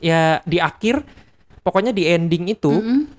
ya 0.00 0.40
di 0.48 0.56
akhir 0.56 1.04
pokoknya 1.60 1.92
di 1.92 2.08
ending 2.08 2.48
itu 2.48 2.70
Mm-mm. 2.72 3.17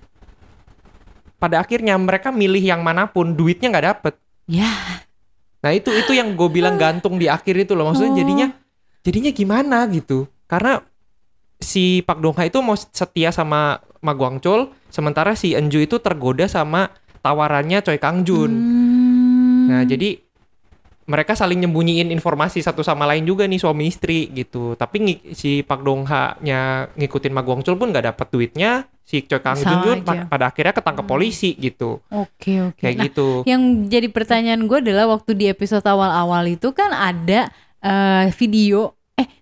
Pada 1.39 1.63
akhirnya 1.63 1.95
mereka 1.95 2.29
milih 2.29 2.61
yang 2.61 2.83
mana 2.83 3.07
pun 3.07 3.33
duitnya 3.33 3.71
nggak 3.71 3.87
dapet. 3.95 4.13
Ya. 4.45 4.69
Nah 5.63 5.71
itu 5.71 5.91
itu 5.95 6.11
yang 6.13 6.35
gue 6.35 6.49
bilang 6.51 6.75
gantung 6.75 7.15
di 7.15 7.31
akhir 7.31 7.55
itu 7.55 7.73
loh. 7.73 7.89
Maksudnya 7.89 8.13
Oh. 8.13 8.19
jadinya 8.19 8.47
jadinya 9.01 9.31
gimana 9.31 9.87
gitu? 9.89 10.27
Karena 10.45 10.83
si 11.59 12.03
Pak 12.03 12.19
Dongha 12.19 12.47
itu 12.47 12.59
mau 12.59 12.75
setia 12.75 13.31
sama 13.31 13.79
Ma 13.99 14.15
Guangchul, 14.15 14.71
sementara 14.87 15.35
si 15.35 15.55
Enju 15.55 15.83
itu 15.83 15.99
tergoda 15.99 16.47
sama 16.47 16.91
tawarannya 17.19 17.83
Choi 17.83 17.99
Kang 17.99 18.23
Jun. 18.23 18.51
Hmm. 18.51 19.63
Nah 19.67 19.81
jadi 19.83 20.19
mereka 21.09 21.33
saling 21.33 21.57
nyembunyiin 21.59 22.13
informasi 22.13 22.61
satu 22.61 22.79
sama 22.79 23.03
lain 23.03 23.25
juga 23.25 23.43
nih 23.43 23.57
suami 23.57 23.89
istri 23.89 24.29
gitu. 24.29 24.73
Tapi 24.73 25.01
si 25.33 25.59
Pak 25.59 25.81
Dongha-nya 25.81 26.61
ngikutin 26.93 27.33
Ma 27.33 27.41
Guangchul 27.41 27.75
pun 27.75 27.89
nggak 27.89 28.13
dapet 28.13 28.27
duitnya. 28.29 28.85
Si 29.01 29.25
Choi 29.25 29.41
Kang 29.41 29.57
Jun 29.57 29.99
aja. 29.99 30.05
pa- 30.05 30.29
pada 30.29 30.45
akhirnya 30.47 30.69
ketangkep 30.71 31.01
polisi 31.03 31.57
gitu. 31.57 31.97
Oke 32.07 32.61
oke. 32.63 32.77
Kayak 32.77 32.93
Nah, 32.93 33.03
gitu. 33.09 33.27
Yang 33.41 33.61
jadi 33.89 34.07
pertanyaan 34.07 34.61
gue 34.63 34.77
adalah 34.79 35.09
waktu 35.09 35.33
di 35.33 35.45
episode 35.49 35.81
awal-awal 35.81 36.45
itu 36.45 36.69
kan 36.71 36.93
ada 36.93 37.49
eh, 37.79 38.29
video 38.37 38.93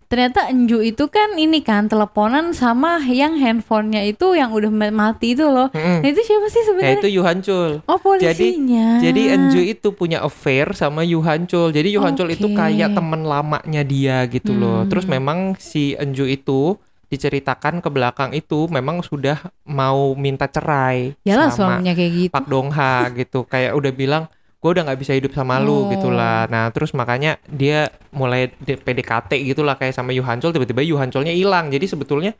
ternyata 0.07 0.47
Enju 0.47 0.79
itu 0.79 1.07
kan 1.07 1.35
ini 1.35 1.59
kan 1.59 1.85
teleponan 1.85 2.51
sama 2.51 2.99
yang 3.03 3.35
handphonenya 3.35 4.03
itu 4.03 4.33
yang 4.33 4.51
udah 4.51 4.71
ma- 4.71 4.89
mati 4.89 5.35
itu 5.35 5.43
loh. 5.43 5.67
Mm-mm. 5.71 5.99
Nah 5.99 6.07
itu 6.07 6.21
siapa 6.23 6.47
sih 6.47 6.59
Ya 6.59 6.65
sebenarnya? 6.65 6.95
itu 6.97 7.09
Yuhancul. 7.11 7.71
Oh 7.83 7.99
polisinya. 7.99 8.99
Jadi 8.99 9.21
Enju 9.29 9.61
itu 9.61 9.91
punya 9.91 10.23
affair 10.23 10.71
sama 10.71 11.03
Yuhancul. 11.03 11.69
Jadi 11.69 11.91
Yuhancul 11.91 12.31
itu 12.31 12.47
Oke. 12.47 12.55
kayak 12.55 12.95
temen 12.95 13.21
lamanya 13.21 13.83
dia 13.83 14.23
gitu 14.25 14.51
loh. 14.51 14.83
Hmm. 14.83 14.89
Terus 14.89 15.05
memang 15.05 15.39
si 15.57 15.93
Enju 15.93 16.23
itu 16.23 16.79
diceritakan 17.07 17.79
ke 17.79 17.87
belakang 17.87 18.35
itu 18.35 18.67
memang 18.67 18.99
sudah 18.99 19.39
mau 19.63 20.11
minta 20.13 20.43
cerai 20.45 21.15
Yalah 21.23 21.47
sama 21.47 21.79
suaminya 21.79 21.95
kayak 21.95 22.11
gitu. 22.13 22.33
Pak 22.35 22.45
Dongha 22.45 22.95
gitu. 23.15 23.39
Kayak 23.43 23.79
udah 23.79 23.91
bilang 23.91 24.23
gue 24.57 24.69
udah 24.69 24.83
nggak 24.83 24.99
bisa 24.99 25.13
hidup 25.13 25.31
sama 25.31 25.57
lu 25.57 25.85
Oh. 25.85 25.89
gitulah. 25.89 26.45
Nah 26.47 26.69
terus 26.69 26.91
makanya 26.91 27.37
dia 27.45 27.87
mulai 28.09 28.49
di- 28.57 28.73
PDKT 28.75 29.37
gitulah 29.45 29.75
kayak 29.75 29.93
sama 29.93 30.11
Yuhancul. 30.11 30.49
Tiba-tiba 30.49 30.81
Yuhanculnya 30.81 31.31
hilang. 31.31 31.69
Jadi 31.69 31.85
sebetulnya 31.85 32.33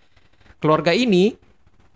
keluarga 0.58 0.92
ini 0.92 1.38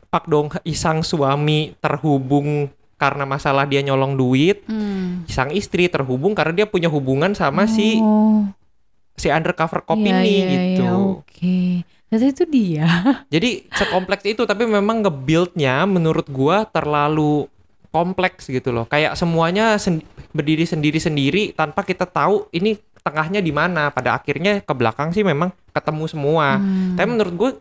Pak 0.08 0.28
Dongha 0.28 0.60
sang 0.72 1.02
suami 1.02 1.74
terhubung 1.80 2.70
karena 2.96 3.26
masalah 3.26 3.66
dia 3.66 3.82
nyolong 3.82 4.14
duit 4.14 4.62
Hmm. 4.66 5.26
sang 5.26 5.50
istri 5.50 5.90
terhubung 5.90 6.38
karena 6.38 6.54
dia 6.54 6.68
punya 6.68 6.86
hubungan 6.86 7.34
sama 7.34 7.66
si 7.66 7.98
Oh, 7.98 8.46
si 9.16 9.28
undercover 9.28 9.82
cop 9.82 9.98
iya, 9.98 10.22
ini 10.22 10.30
iya, 10.30 10.46
gitu. 10.46 10.86
iya, 10.86 10.92
Oke. 11.18 11.60
Ternyata 12.06 12.28
itu 12.30 12.44
dia. 12.46 12.88
Jadi 13.32 13.50
sekompleks 13.72 14.28
itu 14.28 14.44
tapi 14.44 14.68
memang 14.68 15.00
nge-build-nya 15.02 15.88
menurut 15.88 16.28
gua 16.28 16.68
terlalu 16.68 17.48
kompleks 17.92 18.48
gitu 18.48 18.72
loh. 18.72 18.88
Kayak 18.88 19.20
semuanya 19.20 19.76
sen- 19.76 20.04
berdiri 20.32 20.64
sendiri-sendiri 20.64 21.52
tanpa 21.54 21.84
kita 21.84 22.08
tahu 22.08 22.48
ini 22.56 22.80
tengahnya 23.04 23.44
di 23.44 23.52
mana. 23.52 23.92
Pada 23.92 24.16
akhirnya 24.16 24.64
ke 24.64 24.74
belakang 24.74 25.12
sih 25.12 25.22
memang 25.22 25.52
ketemu 25.76 26.06
semua. 26.08 26.58
Hmm. 26.58 26.96
Tapi 26.96 27.08
menurut 27.08 27.36
gue 27.36 27.52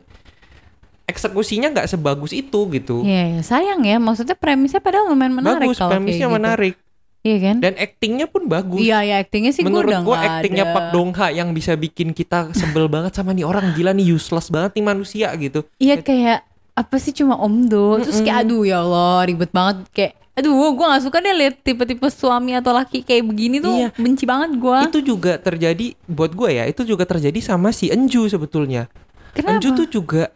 eksekusinya 1.10 1.75
nggak 1.75 1.90
sebagus 1.90 2.30
itu 2.30 2.70
gitu. 2.70 3.02
Iya, 3.02 3.38
iya. 3.38 3.42
sayang 3.42 3.82
ya. 3.82 3.99
Maksudnya 3.99 4.38
premisnya 4.38 4.78
padahal 4.78 5.10
lumayan 5.10 5.34
menarik 5.34 5.66
bagus, 5.66 5.78
kalau 5.82 5.90
premisnya 5.99 6.30
gitu. 6.30 6.37
menarik 6.38 6.75
Iya 7.20 7.37
kan? 7.37 7.56
dan 7.60 7.76
actingnya 7.76 8.26
pun 8.32 8.49
bagus. 8.49 8.80
Iya, 8.80 9.04
ya 9.04 9.16
aktingnya 9.20 9.52
sih 9.52 9.60
Menurut 9.60 9.92
udah 9.92 10.00
gue 10.00 10.16
nggak 10.16 10.30
actingnya 10.40 10.64
ada. 10.64 10.72
Pak 10.72 10.84
Dongha 10.96 11.26
yang 11.28 11.52
bisa 11.52 11.76
bikin 11.76 12.16
kita 12.16 12.49
sebel 12.56 12.88
banget 12.94 13.12
sama 13.12 13.37
nih 13.37 13.44
orang 13.44 13.76
gila 13.76 13.92
nih 13.92 14.16
useless 14.16 14.49
banget 14.49 14.80
nih 14.80 14.84
manusia 14.87 15.28
gitu. 15.37 15.68
Iya 15.76 16.00
kayak 16.00 16.49
apa 16.70 16.96
sih 16.96 17.12
cuma 17.12 17.37
omdo 17.37 18.00
terus 18.00 18.25
kayak 18.25 18.49
aduh 18.49 18.64
ya 18.64 18.80
Allah 18.80 19.28
ribet 19.28 19.52
banget 19.52 19.84
kayak 19.92 20.12
aduh 20.40 20.52
gue 20.73 20.87
gak 20.87 21.04
suka 21.04 21.18
deh 21.18 21.30
liat 21.30 21.61
tipe-tipe 21.61 22.09
suami 22.09 22.52
atau 22.52 22.73
laki 22.73 23.00
kayak 23.00 23.23
begini 23.23 23.56
tuh 23.59 23.70
Iya. 23.70 23.88
benci 23.94 24.25
banget 24.25 24.56
gue 24.56 24.78
Itu 24.88 25.00
juga 25.06 25.37
terjadi 25.37 25.92
buat 26.06 26.32
gue 26.32 26.50
ya, 26.50 26.64
itu 26.64 26.82
juga 26.82 27.04
terjadi 27.04 27.37
sama 27.38 27.70
si 27.70 27.88
Enju 27.88 28.25
sebetulnya. 28.26 28.88
kenapa 29.30 29.56
Enju 29.56 29.68
tuh 29.76 29.87
juga 29.87 30.32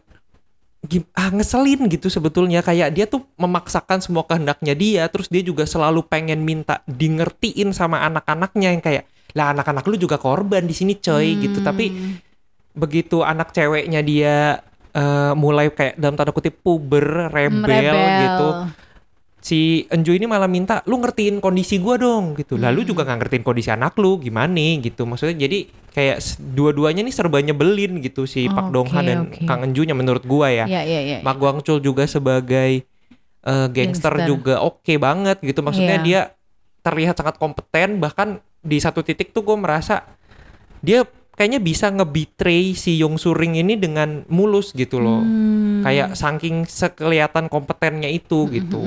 ah, 1.13 1.29
ngeselin 1.29 1.89
gitu 1.89 2.07
sebetulnya 2.07 2.61
kayak 2.61 2.93
dia 2.93 3.05
tuh 3.05 3.25
memaksakan 3.35 3.99
semua 3.99 4.21
kehendaknya 4.21 4.71
dia 4.71 5.03
terus 5.07 5.25
dia 5.25 5.41
juga 5.41 5.65
selalu 5.65 6.05
pengen 6.05 6.39
minta 6.39 6.85
di 6.85 7.09
ngertiin 7.09 7.73
sama 7.73 8.05
anak-anaknya 8.05 8.69
yang 8.69 8.79
kayak 8.79 9.03
lah 9.33 9.51
anak-anak 9.51 9.83
lu 9.83 9.97
juga 9.97 10.15
korban 10.15 10.63
di 10.63 10.71
sini 10.71 10.95
coy 10.95 11.41
gitu 11.41 11.59
Hmm. 11.59 11.65
tapi 11.65 11.85
begitu 12.71 13.19
anak 13.19 13.49
ceweknya 13.49 13.99
dia 13.99 14.61
eh, 14.91 15.33
mulai 15.33 15.67
kayak 15.69 15.97
dalam 15.97 16.13
tanda 16.13 16.31
kutip 16.31 16.55
puber 16.55 17.27
rebel, 17.27 17.65
Rebel. 17.65 17.99
gitu 18.21 18.47
si 19.45 19.85
Enju 19.93 20.17
ini 20.17 20.25
malah 20.25 20.49
minta 20.49 20.81
lu 20.89 20.97
ngertiin 20.97 21.37
kondisi 21.37 21.77
gua 21.77 22.01
dong 22.01 22.33
gitu 22.33 22.57
lalu 22.57 22.81
juga 22.81 23.05
nggak 23.05 23.19
ngertiin 23.21 23.45
kondisi 23.45 23.69
anak 23.69 23.93
lu 24.01 24.17
gimana 24.17 24.57
gitu 24.81 25.05
maksudnya 25.05 25.45
jadi 25.45 25.69
kayak 25.93 26.17
dua-duanya 26.57 27.05
nih 27.05 27.13
serba 27.13 27.37
nyebelin 27.39 28.01
gitu 28.01 28.25
si 28.25 28.49
Pak 28.49 28.67
Oke, 28.67 28.73
Dongha 28.73 28.99
dan 29.05 29.19
oke. 29.29 29.45
Kang 29.45 29.61
Enjunya 29.61 29.93
menurut 29.93 30.25
gua 30.25 30.49
ya 30.49 30.65
Iya 30.65 30.81
iya 30.81 31.01
iya 31.05 31.17
Mak 31.21 31.37
Guangchul 31.37 31.77
juga 31.77 32.09
sebagai 32.09 32.89
eh, 33.45 33.67
gangster, 33.69 34.17
Gangster. 34.17 34.25
juga 34.25 34.65
oke 34.65 34.97
banget 34.97 35.37
gitu 35.45 35.61
maksudnya 35.61 36.01
Iya. 36.01 36.05
dia 36.05 36.21
terlihat 36.81 37.13
sangat 37.13 37.37
kompeten 37.37 38.01
bahkan 38.01 38.41
di 38.65 38.81
satu 38.81 39.05
titik 39.05 39.29
tuh 39.29 39.45
gue 39.45 39.53
merasa 39.53 40.01
dia 40.81 41.05
kayaknya 41.35 41.59
bisa 41.59 41.87
nge-betray 41.89 42.71
si 42.71 42.95
Yong 42.95 43.15
Suring 43.15 43.55
ini 43.55 43.75
dengan 43.75 44.23
mulus 44.25 44.71
gitu 44.71 44.97
loh 44.97 45.19
Hmm. 45.19 45.83
kayak 45.83 46.13
saking 46.13 46.63
sekelihatan 46.63 47.45
kompetennya 47.45 48.07
itu 48.07 48.47
gitu 48.49 48.81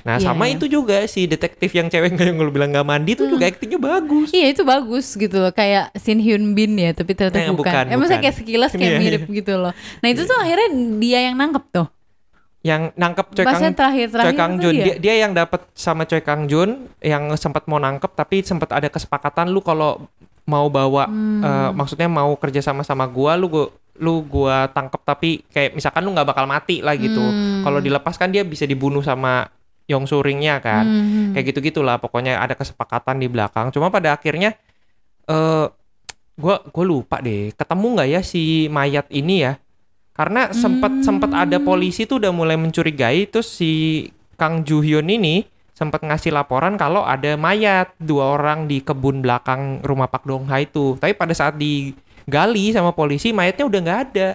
nah 0.00 0.14
Iya, 0.14 0.26
sama 0.26 0.44
iya. 0.44 0.54
itu 0.54 0.68
juga 0.68 1.00
si 1.04 1.24
detektif 1.24 1.72
yang 1.72 1.88
cewek 1.88 2.12
yang 2.14 2.36
lu 2.36 2.48
bilang 2.48 2.68
nggak 2.68 2.84
mandi 2.84 3.16
tuh 3.16 3.24
juga 3.26 3.48
aktingnya 3.48 3.80
bagus 3.80 4.28
Iya 4.30 4.52
itu 4.52 4.62
bagus 4.62 5.06
gitu 5.10 5.36
loh 5.38 5.48
kayak 5.48 5.96
Shin 5.96 6.20
Hyun 6.20 6.52
Bin 6.52 6.76
ya 6.76 6.92
tapi 6.92 7.12
ternyata 7.12 7.40
Eh, 7.40 7.48
bukan. 7.48 7.64
bukan, 7.64 7.84
Eh 7.88 7.96
maksudnya 7.96 8.20
kayak 8.20 8.36
sekilas 8.36 8.70
kayak 8.70 8.84
Iya, 8.86 9.00
mirip 9.00 9.22
gitu 9.26 9.56
loh. 9.56 9.72
Nah 9.72 10.08
itu 10.08 10.22
tuh 10.22 10.36
akhirnya 10.36 10.68
dia 11.00 11.18
yang 11.22 11.34
nangkep 11.34 11.64
tuh. 11.70 11.88
yang 12.60 12.92
nangkep 12.94 13.26
Choi 13.30 13.44
Kang 13.44 13.60
terakhir-terakhir 13.70 14.24
Choi 14.26 14.36
Kang 14.36 14.54
Jun 14.56 14.72
dia. 14.74 14.84
dia. 14.86 14.96
dia 14.96 15.14
yang 15.20 15.32
dapat 15.32 15.68
sama 15.72 16.04
Choi 16.04 16.20
Kang 16.20 16.44
Jun 16.44 16.70
yang 16.98 17.28
sempat 17.34 17.64
mau 17.64 17.76
nangkep 17.76 18.08
tapi 18.10 18.40
sempat 18.40 18.72
ada 18.72 18.88
kesepakatan 18.88 19.48
lu 19.48 19.60
kalau 19.60 20.04
mau 20.44 20.68
bawa 20.68 21.08
Hmm. 21.08 21.40
eh, 21.40 21.70
maksudnya 21.72 22.06
mau 22.06 22.32
kerja 22.36 22.60
sama 22.60 22.82
sama 22.82 23.04
gua 23.06 23.34
lu 23.34 23.48
gua 23.48 23.66
lu 23.94 24.20
gua 24.22 24.66
tangkep 24.68 25.00
tapi 25.02 25.30
kayak 25.48 25.72
misalkan 25.72 26.02
lu 26.02 26.10
nggak 26.10 26.26
bakal 26.26 26.44
mati 26.44 26.80
lah 26.80 26.94
gitu 26.94 27.20
Hmm. 27.20 27.62
kalau 27.62 27.78
dilepaskan 27.78 28.28
dia 28.28 28.42
bisa 28.42 28.64
dibunuh 28.64 29.00
sama 29.00 29.48
Yong 29.84 30.04
Suringnya 30.04 30.58
kan 30.58 30.84
Hmm. 30.84 31.32
kayak 31.32 31.52
gitu 31.52 31.58
gitulah 31.62 31.96
pokoknya 31.96 32.36
ada 32.36 32.52
kesepakatan 32.52 33.18
di 33.18 33.28
belakang 33.28 33.68
cuma 33.70 33.88
pada 33.88 34.12
akhirnya 34.12 34.56
eh 35.24 35.66
gua 36.34 36.56
gua 36.66 36.84
lupa 36.84 37.20
deh 37.20 37.52
ketemu 37.52 37.86
nggak 37.94 38.08
ya 38.10 38.20
si 38.20 38.42
mayat 38.66 39.06
ini 39.08 39.44
ya 39.44 39.52
karena 40.12 40.50
sempat 40.50 41.02
sempat 41.02 41.30
ada 41.32 41.58
polisi 41.58 42.04
tuh 42.04 42.18
udah 42.18 42.30
mulai 42.30 42.54
mencurigai 42.54 43.26
terus 43.26 43.50
si 43.50 44.06
Kang 44.34 44.62
Ju 44.62 44.78
Hyun 44.78 45.06
ini 45.06 45.46
sempat 45.74 46.06
ngasih 46.06 46.30
laporan 46.30 46.78
kalau 46.78 47.02
ada 47.02 47.34
mayat 47.34 47.90
dua 47.98 48.38
orang 48.38 48.70
di 48.70 48.78
kebun 48.80 49.20
belakang 49.20 49.82
rumah 49.82 50.06
Pak 50.06 50.22
Dong 50.22 50.46
Ha 50.46 50.62
itu 50.62 50.94
tapi 51.02 51.18
pada 51.18 51.34
saat 51.34 51.58
digali 51.58 52.70
sama 52.70 52.94
polisi 52.94 53.34
mayatnya 53.34 53.66
udah 53.66 53.80
nggak 53.82 54.00
ada 54.10 54.28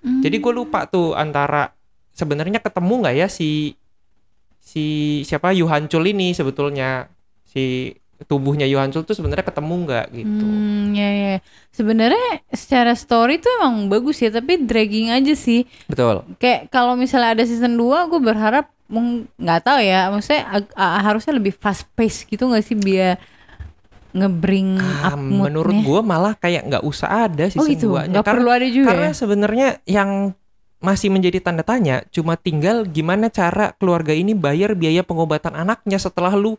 jadi 0.00 0.36
gue 0.40 0.52
lupa 0.52 0.88
tuh 0.88 1.16
antara 1.16 1.72
sebenarnya 2.12 2.60
ketemu 2.60 2.94
nggak 3.04 3.16
ya 3.16 3.28
si 3.28 3.76
si 4.60 5.20
siapa 5.24 5.52
Yuhancul 5.56 6.04
ini 6.04 6.36
sebetulnya 6.36 7.08
si 7.44 7.96
tubuhnya 8.28 8.68
Yuhancul 8.68 9.04
tuh 9.08 9.16
sebenarnya 9.16 9.44
ketemu 9.48 9.74
nggak 9.88 10.06
gitu. 10.12 10.44
Hmm, 10.44 10.92
ya 10.92 11.08
ya. 11.08 11.34
Sebenarnya 11.72 12.44
secara 12.52 12.92
story 12.92 13.40
tuh 13.40 13.48
emang 13.60 13.88
bagus 13.88 14.20
ya, 14.20 14.28
tapi 14.28 14.60
dragging 14.60 15.08
aja 15.08 15.32
sih. 15.32 15.64
Betul. 15.88 16.28
Kayak 16.36 16.68
kalau 16.68 17.00
misalnya 17.00 17.40
ada 17.40 17.44
season 17.48 17.80
2 17.80 18.12
gue 18.12 18.20
berharap 18.20 18.68
nggak 18.90 19.60
tahu 19.62 19.78
ya, 19.80 20.10
maksudnya 20.10 20.42
ag- 20.50 20.74
a- 20.74 20.98
harusnya 21.00 21.32
lebih 21.32 21.54
fast 21.54 21.86
pace 21.92 22.26
gitu 22.26 22.42
nggak 22.44 22.60
sih 22.60 22.74
biar 22.74 23.22
ngebring 24.10 24.74
Ah, 24.76 25.14
up 25.14 25.18
moodnya. 25.18 25.40
menurut 25.46 25.76
gue 25.78 26.00
malah 26.02 26.34
kayak 26.34 26.66
nggak 26.66 26.82
usah 26.82 27.30
ada 27.30 27.46
Oh 27.54 27.62
season 27.62 27.70
gitu, 27.70 27.86
2 27.88 28.10
nggak 28.10 28.26
perlu 28.26 28.50
ada 28.50 28.66
juga 28.66 28.90
Karena 28.90 29.08
ya? 29.08 29.14
sebenarnya 29.14 29.68
yang 29.86 30.10
masih 30.76 31.08
menjadi 31.08 31.38
tanda 31.38 31.62
tanya 31.62 32.02
cuma 32.10 32.34
tinggal 32.34 32.82
gimana 32.82 33.28
cara 33.28 33.70
keluarga 33.72 34.10
ini 34.10 34.32
bayar 34.32 34.74
biaya 34.74 35.00
pengobatan 35.00 35.54
anaknya 35.54 35.94
setelah 35.96 36.34
lu 36.34 36.58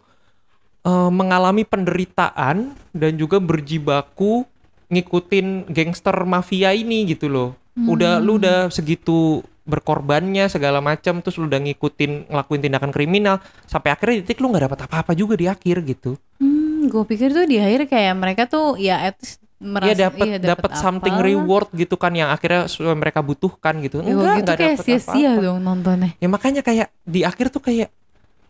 eh, 0.82 1.12
mengalami 1.12 1.62
penderitaan 1.62 2.58
dan 2.90 3.12
juga 3.14 3.38
berjibaku 3.38 4.48
ngikutin 4.88 5.68
gangster 5.68 6.16
mafia 6.22 6.72
ini 6.72 7.04
gitu 7.06 7.28
loh. 7.28 7.50
Udah 7.78 8.18
lu 8.18 8.36
Hmm. 8.36 8.40
udah 8.40 8.58
segitu 8.68 9.40
berkorbannya 9.72 10.46
segala 10.46 10.84
macam 10.84 11.24
terus 11.24 11.40
lu 11.40 11.48
udah 11.48 11.64
ngikutin 11.64 12.28
ngelakuin 12.28 12.62
tindakan 12.62 12.92
kriminal 12.92 13.40
sampai 13.64 13.96
akhirnya 13.96 14.20
di 14.20 14.24
titik 14.28 14.44
lu 14.44 14.52
nggak 14.52 14.68
dapat 14.68 14.80
apa-apa 14.86 15.12
juga 15.16 15.40
di 15.40 15.48
akhir 15.48 15.82
gitu. 15.88 16.20
Hmm, 16.38 16.86
gue 16.86 17.04
pikir 17.08 17.32
tuh 17.32 17.48
di 17.48 17.58
akhir 17.58 17.88
kayak 17.88 18.14
mereka 18.14 18.44
tuh 18.46 18.76
ya 18.76 19.08
at 19.08 19.16
least 19.18 19.40
merasa 19.62 19.88
Iya 19.88 20.10
dapat 20.10 20.26
iya, 20.26 20.38
dapat 20.42 20.72
something 20.74 21.16
apa. 21.16 21.24
reward 21.24 21.70
gitu 21.72 21.94
kan 21.94 22.10
yang 22.12 22.28
akhirnya 22.28 22.66
mereka 22.92 23.22
butuhkan 23.22 23.78
gitu. 23.80 24.02
Ya, 24.02 24.10
Enggak, 24.10 24.36
enggak 24.42 24.58
dapat 24.58 24.84
sia-sia 24.84 25.30
apa-apa. 25.32 25.46
dong 25.46 25.60
nontonnya. 25.62 26.10
Ya 26.18 26.28
makanya 26.28 26.62
kayak 26.62 26.90
di 27.06 27.22
akhir 27.22 27.54
tuh 27.54 27.62
kayak 27.62 27.94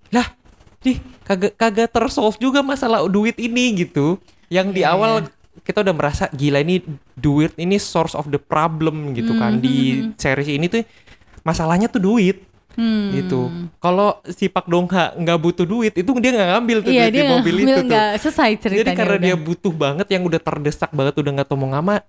lah, 0.10 0.28
nih 0.82 0.98
kagak 1.22 1.54
kagak 1.56 1.92
tersolve 1.92 2.40
juga 2.40 2.64
masalah 2.64 3.04
duit 3.06 3.36
ini 3.36 3.84
gitu. 3.84 4.24
Yang 4.48 4.68
di 4.72 4.82
Iya, 4.84 4.92
awal 4.96 5.12
kita 5.60 5.82
udah 5.82 5.92
merasa 5.92 6.26
gila 6.30 6.60
ini 6.60 6.80
duit 7.14 7.52
ini 7.56 7.76
source 7.76 8.14
of 8.14 8.28
the 8.28 8.40
problem 8.40 9.12
gitu 9.12 9.36
kan 9.36 9.58
di 9.58 9.76
series 10.16 10.50
ini 10.50 10.66
tuh 10.66 10.82
masalahnya 11.42 11.88
tuh 11.88 12.00
duit 12.00 12.38
Hmm. 12.72 13.12
gitu. 13.12 13.52
Kalau 13.84 14.24
si 14.32 14.48
Pak 14.48 14.64
Dongha 14.64 15.12
nggak 15.12 15.38
butuh 15.38 15.68
duit 15.68 15.92
itu 15.92 16.08
dia 16.18 16.32
nggak 16.32 16.50
ngambil 16.56 16.78
tuh 16.80 16.92
Iya 16.96 17.04
duit 17.04 17.12
di 17.12 17.18
dia 17.20 17.26
mobil 17.28 17.56
ngambil 17.60 17.68
itu 17.68 17.82
tuh. 17.84 18.00
selesai 18.16 18.50
ceritanya. 18.58 18.80
Jadi 18.80 18.92
karena 18.96 19.12
udah. 19.12 19.26
dia 19.28 19.36
butuh 19.36 19.74
banget 19.76 20.08
yang 20.08 20.24
udah 20.24 20.40
terdesak 20.40 20.88
banget 20.90 21.14
udah 21.20 21.32
nggak 21.36 21.48
tahu 21.52 21.60
mau 21.60 21.70
ngama 21.70 22.00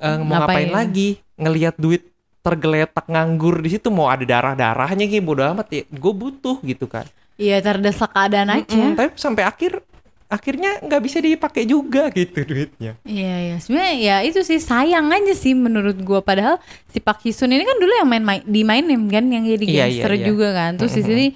eh, 0.00 0.16
mau 0.16 0.40
ngapain 0.40 0.40
Ngapain. 0.40 0.68
lagi 0.72 1.08
ngelihat 1.36 1.76
duit 1.76 2.08
tergeletak 2.40 3.04
nganggur 3.04 3.60
di 3.60 3.68
situ 3.68 3.92
mau 3.92 4.08
ada 4.08 4.24
darah 4.24 4.54
darahnya 4.54 5.04
gitu 5.04 5.20
bodo 5.20 5.44
amat 5.44 5.68
ya 5.68 5.82
gue 5.84 6.12
butuh 6.16 6.64
gitu 6.64 6.88
kan 6.88 7.04
Iya 7.36 7.60
terdesak 7.60 8.08
keadaan 8.08 8.48
aja. 8.48 8.72
Mm-mm, 8.72 8.96
tapi 8.96 9.12
sampai 9.20 9.44
akhir 9.44 9.84
akhirnya 10.26 10.82
nggak 10.82 11.02
bisa 11.06 11.18
dipakai 11.22 11.62
juga 11.70 12.10
gitu 12.10 12.42
duitnya. 12.42 12.98
Iya 13.06 13.34
iya 13.46 13.56
sebenarnya 13.62 13.94
ya 13.96 14.16
itu 14.26 14.42
sih 14.42 14.58
sayang 14.58 15.06
aja 15.14 15.34
sih 15.38 15.54
menurut 15.54 15.94
gua 16.02 16.18
padahal 16.18 16.58
si 16.90 16.98
Pak 16.98 17.22
Hisun 17.22 17.54
ini 17.54 17.62
kan 17.62 17.78
dulu 17.78 17.92
yang 17.94 18.08
main, 18.10 18.24
main 18.26 18.42
dimainin 18.42 19.06
kan 19.06 19.24
yang 19.30 19.46
jadi 19.46 19.64
Iya, 19.64 19.78
gangster 19.86 20.12
iya, 20.12 20.18
iya. 20.18 20.26
juga 20.26 20.48
kan 20.50 20.70
terus 20.74 20.94
di 20.98 21.02
sini 21.06 21.26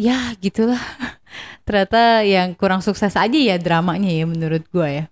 ya 0.00 0.32
gitulah 0.40 0.80
ternyata 1.68 2.24
yang 2.24 2.56
kurang 2.56 2.80
sukses 2.80 3.12
aja 3.12 3.36
ya 3.36 3.60
dramanya 3.60 4.08
ya 4.08 4.24
menurut 4.24 4.64
gua 4.72 4.88
ya. 4.88 5.04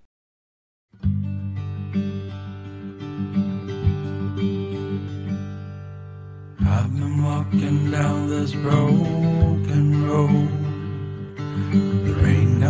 I've 6.60 6.92
been 6.94 7.22
walking 7.24 7.90
down 7.90 8.28
this 8.28 8.52
broken 8.54 10.06
road. 10.06 10.59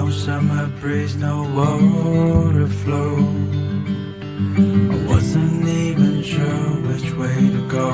No 0.01 0.09
summer 0.09 0.67
breeze, 0.81 1.15
no 1.17 1.43
water 1.55 2.67
flow. 2.67 3.17
I 4.95 5.07
wasn't 5.07 5.69
even 5.69 6.23
sure 6.23 6.71
which 6.89 7.13
way 7.21 7.37
to 7.57 7.63
go. 7.69 7.91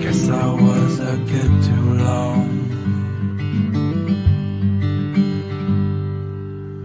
Guess 0.00 0.30
I 0.30 0.46
was 0.68 1.00
a 1.00 1.16
kid 1.30 1.52
too 1.68 1.88
long. 2.08 2.48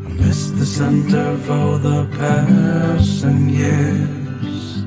I 0.06 0.10
missed 0.24 0.58
the 0.58 0.66
center 0.66 1.30
of 1.38 1.50
all 1.50 1.78
the 1.78 2.06
passing 2.18 3.48
years. 3.48 4.84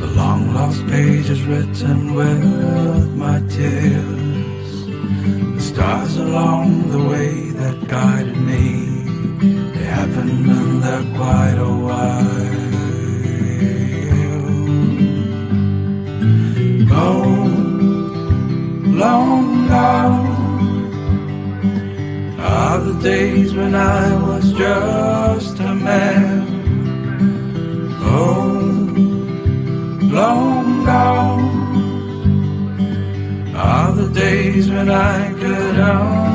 The 0.00 0.10
long 0.16 0.54
lost 0.54 0.86
pages 0.86 1.42
written 1.42 2.14
with 2.14 3.14
my 3.14 3.40
tears. 3.50 4.86
The 5.54 5.60
stars 5.60 6.16
along 6.16 6.90
the 6.90 7.04
way 7.10 7.51
that 7.62 7.78
guided 7.86 8.36
me, 8.38 8.64
they 9.74 9.84
haven't 9.84 10.36
been 10.48 10.80
there 10.80 11.06
quite 11.18 11.58
a 11.70 11.72
while. 11.84 12.52
Oh, 17.04 17.34
long 19.02 19.68
gone 19.68 20.26
are 22.40 22.78
the 22.88 22.96
days 23.00 23.54
when 23.54 23.74
I 23.76 24.04
was 24.26 24.44
just 24.64 25.60
a 25.60 25.74
man. 25.88 26.42
Oh, 28.18 28.58
long 30.18 30.84
gone 30.84 31.44
are 33.54 33.92
the 33.92 34.08
days 34.08 34.68
when 34.68 34.90
I 34.90 35.32
could 35.40 35.78
understand. 35.78 36.31